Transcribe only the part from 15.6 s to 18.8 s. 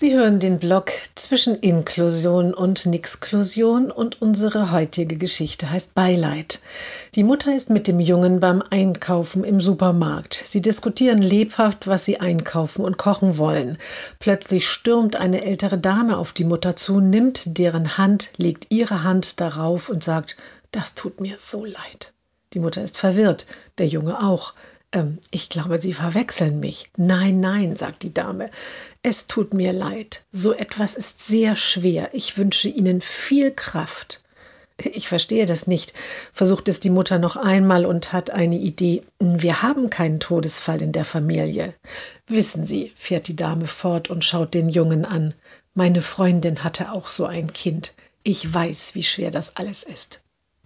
Dame auf die Mutter zu, nimmt deren Hand, legt